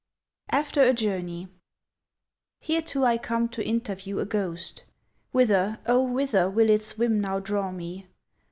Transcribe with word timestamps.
AFTER 0.49 0.81
A 0.81 0.93
JOURNEY 0.93 1.47
HERETO 2.59 3.03
I 3.03 3.19
come 3.19 3.47
to 3.49 3.63
interview 3.63 4.17
a 4.17 4.25
ghost; 4.25 4.83
Whither, 5.31 5.77
O 5.85 6.03
whither 6.03 6.49
will 6.49 6.71
its 6.71 6.97
whim 6.97 7.21
now 7.21 7.39
draw 7.39 7.71
me? 7.71 8.07